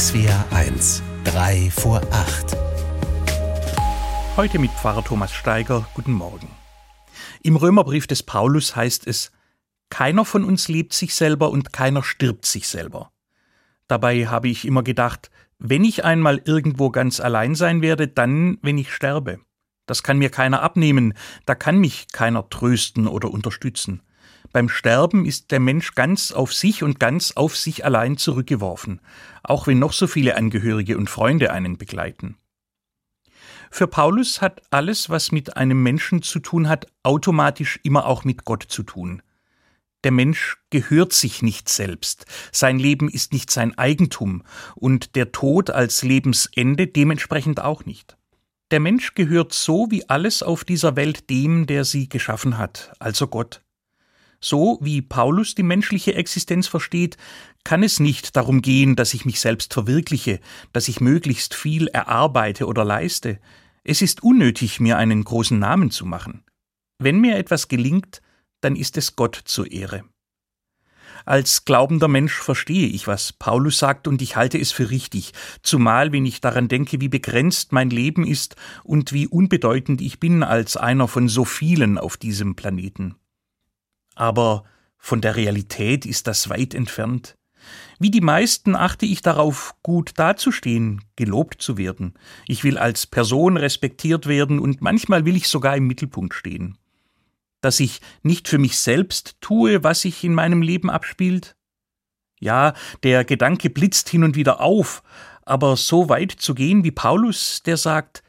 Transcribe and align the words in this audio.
SWR 0.00 0.46
1, 0.50 1.02
3 1.24 1.70
vor 1.70 2.00
8. 2.10 2.56
Heute 4.34 4.58
mit 4.58 4.70
Pfarrer 4.70 5.04
Thomas 5.04 5.30
Steiger. 5.30 5.86
Guten 5.92 6.12
Morgen. 6.12 6.48
Im 7.42 7.56
Römerbrief 7.56 8.06
des 8.06 8.22
Paulus 8.22 8.74
heißt 8.74 9.06
es, 9.06 9.30
keiner 9.90 10.24
von 10.24 10.42
uns 10.44 10.68
liebt 10.68 10.94
sich 10.94 11.14
selber 11.14 11.50
und 11.50 11.74
keiner 11.74 12.02
stirbt 12.02 12.46
sich 12.46 12.66
selber. 12.66 13.12
Dabei 13.88 14.26
habe 14.26 14.48
ich 14.48 14.66
immer 14.66 14.82
gedacht, 14.82 15.30
wenn 15.58 15.84
ich 15.84 16.02
einmal 16.02 16.40
irgendwo 16.46 16.88
ganz 16.88 17.20
allein 17.20 17.54
sein 17.54 17.82
werde, 17.82 18.08
dann, 18.08 18.56
wenn 18.62 18.78
ich 18.78 18.94
sterbe. 18.94 19.40
Das 19.84 20.02
kann 20.02 20.16
mir 20.16 20.30
keiner 20.30 20.62
abnehmen, 20.62 21.12
da 21.44 21.54
kann 21.54 21.76
mich 21.76 22.06
keiner 22.10 22.48
trösten 22.48 23.06
oder 23.06 23.30
unterstützen. 23.30 24.00
Beim 24.52 24.68
Sterben 24.68 25.24
ist 25.24 25.50
der 25.50 25.60
Mensch 25.60 25.94
ganz 25.94 26.32
auf 26.32 26.52
sich 26.52 26.82
und 26.82 26.98
ganz 26.98 27.32
auf 27.32 27.56
sich 27.56 27.84
allein 27.84 28.16
zurückgeworfen, 28.16 29.00
auch 29.42 29.66
wenn 29.66 29.78
noch 29.78 29.92
so 29.92 30.06
viele 30.06 30.36
Angehörige 30.36 30.98
und 30.98 31.08
Freunde 31.08 31.52
einen 31.52 31.78
begleiten. 31.78 32.36
Für 33.70 33.86
Paulus 33.86 34.42
hat 34.42 34.62
alles, 34.70 35.10
was 35.10 35.30
mit 35.30 35.56
einem 35.56 35.82
Menschen 35.82 36.22
zu 36.22 36.40
tun 36.40 36.68
hat, 36.68 36.86
automatisch 37.04 37.78
immer 37.84 38.06
auch 38.06 38.24
mit 38.24 38.44
Gott 38.44 38.64
zu 38.64 38.82
tun. 38.82 39.22
Der 40.02 40.10
Mensch 40.10 40.56
gehört 40.70 41.12
sich 41.12 41.42
nicht 41.42 41.68
selbst, 41.68 42.24
sein 42.52 42.78
Leben 42.78 43.08
ist 43.08 43.32
nicht 43.32 43.50
sein 43.50 43.76
Eigentum 43.76 44.42
und 44.74 45.14
der 45.14 45.30
Tod 45.30 45.70
als 45.70 46.02
Lebensende 46.02 46.86
dementsprechend 46.86 47.60
auch 47.60 47.84
nicht. 47.84 48.16
Der 48.70 48.80
Mensch 48.80 49.14
gehört 49.14 49.52
so 49.52 49.88
wie 49.90 50.08
alles 50.08 50.42
auf 50.42 50.64
dieser 50.64 50.96
Welt 50.96 51.28
dem, 51.28 51.66
der 51.66 51.84
sie 51.84 52.08
geschaffen 52.08 52.56
hat, 52.56 52.92
also 52.98 53.28
Gott. 53.28 53.62
So 54.42 54.78
wie 54.80 55.02
Paulus 55.02 55.54
die 55.54 55.62
menschliche 55.62 56.14
Existenz 56.14 56.66
versteht, 56.66 57.18
kann 57.62 57.82
es 57.82 58.00
nicht 58.00 58.36
darum 58.36 58.62
gehen, 58.62 58.96
dass 58.96 59.12
ich 59.12 59.26
mich 59.26 59.38
selbst 59.38 59.74
verwirkliche, 59.74 60.40
dass 60.72 60.88
ich 60.88 61.00
möglichst 61.00 61.54
viel 61.54 61.88
erarbeite 61.88 62.66
oder 62.66 62.84
leiste. 62.84 63.38
Es 63.84 64.00
ist 64.00 64.22
unnötig, 64.22 64.80
mir 64.80 64.96
einen 64.96 65.24
großen 65.24 65.58
Namen 65.58 65.90
zu 65.90 66.06
machen. 66.06 66.42
Wenn 66.98 67.20
mir 67.20 67.36
etwas 67.36 67.68
gelingt, 67.68 68.22
dann 68.62 68.76
ist 68.76 68.96
es 68.96 69.14
Gott 69.14 69.40
zur 69.44 69.70
Ehre. 69.70 70.04
Als 71.26 71.66
glaubender 71.66 72.08
Mensch 72.08 72.32
verstehe 72.32 72.88
ich, 72.88 73.06
was 73.06 73.34
Paulus 73.34 73.78
sagt, 73.78 74.08
und 74.08 74.22
ich 74.22 74.36
halte 74.36 74.58
es 74.58 74.72
für 74.72 74.88
richtig, 74.88 75.32
zumal 75.62 76.12
wenn 76.12 76.24
ich 76.24 76.40
daran 76.40 76.68
denke, 76.68 77.02
wie 77.02 77.08
begrenzt 77.08 77.72
mein 77.72 77.90
Leben 77.90 78.26
ist 78.26 78.56
und 78.84 79.12
wie 79.12 79.26
unbedeutend 79.26 80.00
ich 80.00 80.18
bin 80.18 80.42
als 80.42 80.78
einer 80.78 81.08
von 81.08 81.28
so 81.28 81.44
vielen 81.44 81.98
auf 81.98 82.16
diesem 82.16 82.56
Planeten 82.56 83.19
aber 84.20 84.64
von 84.98 85.22
der 85.22 85.34
Realität 85.34 86.04
ist 86.04 86.26
das 86.26 86.50
weit 86.50 86.74
entfernt. 86.74 87.38
Wie 87.98 88.10
die 88.10 88.20
meisten 88.20 88.76
achte 88.76 89.06
ich 89.06 89.22
darauf, 89.22 89.74
gut 89.82 90.12
dazustehen, 90.16 91.02
gelobt 91.16 91.62
zu 91.62 91.78
werden. 91.78 92.14
Ich 92.46 92.62
will 92.62 92.76
als 92.76 93.06
Person 93.06 93.56
respektiert 93.56 94.26
werden 94.26 94.58
und 94.58 94.82
manchmal 94.82 95.24
will 95.24 95.36
ich 95.36 95.48
sogar 95.48 95.74
im 95.74 95.86
Mittelpunkt 95.86 96.34
stehen. 96.34 96.76
Dass 97.62 97.80
ich 97.80 98.02
nicht 98.22 98.46
für 98.46 98.58
mich 98.58 98.78
selbst 98.78 99.36
tue, 99.40 99.82
was 99.84 100.02
sich 100.02 100.22
in 100.22 100.34
meinem 100.34 100.60
Leben 100.60 100.90
abspielt? 100.90 101.56
Ja, 102.38 102.74
der 103.02 103.24
Gedanke 103.24 103.70
blitzt 103.70 104.10
hin 104.10 104.24
und 104.24 104.36
wieder 104.36 104.60
auf, 104.60 105.02
aber 105.46 105.76
so 105.76 106.10
weit 106.10 106.32
zu 106.32 106.54
gehen 106.54 106.84
wie 106.84 106.90
Paulus, 106.90 107.62
der 107.62 107.78
sagt, 107.78 108.22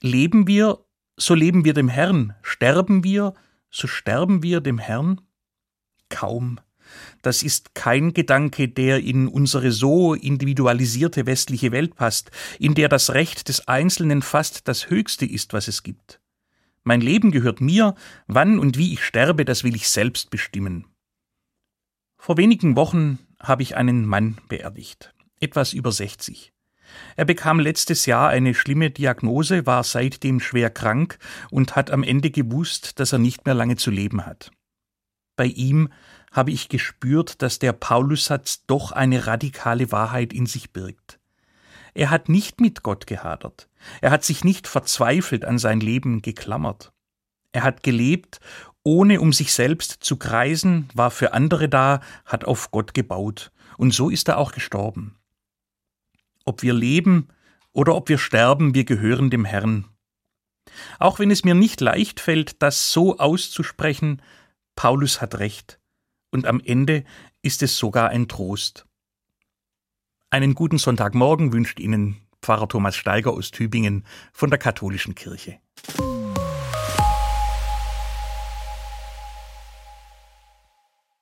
leben 0.00 0.46
wir, 0.46 0.84
so 1.16 1.34
leben 1.34 1.64
wir 1.64 1.72
dem 1.72 1.88
Herrn, 1.88 2.34
sterben 2.42 3.02
wir, 3.02 3.32
so 3.70 3.86
sterben 3.86 4.42
wir 4.42 4.60
dem 4.60 4.78
Herrn? 4.78 5.22
Kaum. 6.18 6.58
Das 7.22 7.44
ist 7.44 7.76
kein 7.76 8.12
Gedanke, 8.12 8.66
der 8.66 8.98
in 8.98 9.28
unsere 9.28 9.70
so 9.70 10.14
individualisierte 10.14 11.26
westliche 11.26 11.70
Welt 11.70 11.94
passt, 11.94 12.32
in 12.58 12.74
der 12.74 12.88
das 12.88 13.14
Recht 13.14 13.48
des 13.48 13.68
Einzelnen 13.68 14.20
fast 14.22 14.66
das 14.66 14.90
Höchste 14.90 15.26
ist, 15.26 15.52
was 15.52 15.68
es 15.68 15.84
gibt. 15.84 16.20
Mein 16.82 17.00
Leben 17.00 17.30
gehört 17.30 17.60
mir, 17.60 17.94
wann 18.26 18.58
und 18.58 18.76
wie 18.78 18.92
ich 18.94 19.04
sterbe, 19.04 19.44
das 19.44 19.62
will 19.62 19.76
ich 19.76 19.88
selbst 19.88 20.30
bestimmen. 20.30 20.86
Vor 22.16 22.36
wenigen 22.36 22.74
Wochen 22.74 23.20
habe 23.38 23.62
ich 23.62 23.76
einen 23.76 24.04
Mann 24.04 24.38
beerdigt, 24.48 25.14
etwas 25.38 25.72
über 25.72 25.92
60. 25.92 26.52
Er 27.14 27.26
bekam 27.26 27.60
letztes 27.60 28.06
Jahr 28.06 28.28
eine 28.28 28.54
schlimme 28.54 28.90
Diagnose, 28.90 29.66
war 29.66 29.84
seitdem 29.84 30.40
schwer 30.40 30.70
krank 30.70 31.20
und 31.52 31.76
hat 31.76 31.92
am 31.92 32.02
Ende 32.02 32.32
gewusst, 32.32 32.98
dass 32.98 33.12
er 33.12 33.20
nicht 33.20 33.46
mehr 33.46 33.54
lange 33.54 33.76
zu 33.76 33.92
leben 33.92 34.26
hat. 34.26 34.50
Bei 35.38 35.46
ihm 35.46 35.88
habe 36.32 36.50
ich 36.50 36.68
gespürt, 36.68 37.42
dass 37.42 37.60
der 37.60 37.72
Paulussatz 37.72 38.66
doch 38.66 38.90
eine 38.90 39.28
radikale 39.28 39.92
Wahrheit 39.92 40.32
in 40.32 40.46
sich 40.46 40.72
birgt. 40.72 41.20
Er 41.94 42.10
hat 42.10 42.28
nicht 42.28 42.60
mit 42.60 42.82
Gott 42.82 43.06
gehadert. 43.06 43.68
Er 44.00 44.10
hat 44.10 44.24
sich 44.24 44.42
nicht 44.42 44.66
verzweifelt 44.66 45.44
an 45.44 45.58
sein 45.58 45.78
Leben 45.78 46.22
geklammert. 46.22 46.92
Er 47.52 47.62
hat 47.62 47.84
gelebt, 47.84 48.40
ohne 48.82 49.20
um 49.20 49.32
sich 49.32 49.52
selbst 49.52 50.02
zu 50.02 50.16
kreisen, 50.16 50.88
war 50.92 51.12
für 51.12 51.32
andere 51.34 51.68
da, 51.68 52.00
hat 52.24 52.44
auf 52.44 52.72
Gott 52.72 52.92
gebaut. 52.92 53.52
Und 53.76 53.94
so 53.94 54.10
ist 54.10 54.26
er 54.26 54.38
auch 54.38 54.50
gestorben. 54.50 55.14
Ob 56.44 56.62
wir 56.62 56.74
leben 56.74 57.28
oder 57.70 57.94
ob 57.94 58.08
wir 58.08 58.18
sterben, 58.18 58.74
wir 58.74 58.84
gehören 58.84 59.30
dem 59.30 59.44
Herrn. 59.44 59.84
Auch 60.98 61.20
wenn 61.20 61.30
es 61.30 61.44
mir 61.44 61.54
nicht 61.54 61.80
leicht 61.80 62.18
fällt, 62.18 62.60
das 62.60 62.90
so 62.90 63.18
auszusprechen, 63.18 64.20
Paulus 64.78 65.20
hat 65.20 65.40
recht, 65.40 65.80
und 66.30 66.46
am 66.46 66.60
Ende 66.60 67.02
ist 67.42 67.64
es 67.64 67.76
sogar 67.76 68.10
ein 68.10 68.28
Trost. 68.28 68.86
Einen 70.30 70.54
guten 70.54 70.78
Sonntagmorgen 70.78 71.52
wünscht 71.52 71.80
Ihnen 71.80 72.18
Pfarrer 72.42 72.68
Thomas 72.68 72.94
Steiger 72.94 73.32
aus 73.32 73.50
Tübingen 73.50 74.06
von 74.32 74.50
der 74.50 74.58
Katholischen 74.60 75.16
Kirche. 75.16 75.58